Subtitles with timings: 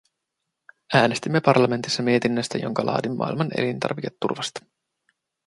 [0.93, 4.65] Äänestimme parlamentissa mietinnöstä, jonka laadin maailman elintarviketurvasta.